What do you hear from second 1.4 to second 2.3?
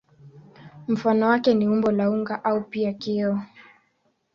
ni umbo la